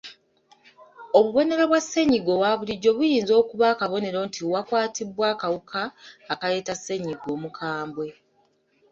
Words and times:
Obubonero 1.17 1.63
bwa 1.69 1.79
ssennyiga 1.83 2.29
owa 2.37 2.51
bulijjo 2.59 2.89
buyinza 2.97 3.33
okuba 3.41 3.65
akabonero 3.73 4.19
nti 4.27 4.39
wakwatibwa 4.51 5.25
akawuka 5.33 5.81
akaleeta 6.31 6.73
ssennyiga 6.77 7.27
omukambwe. 7.35 8.07